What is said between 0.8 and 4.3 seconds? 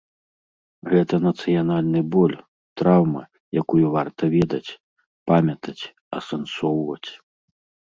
Гэта нацыянальны боль, траўма, якую варта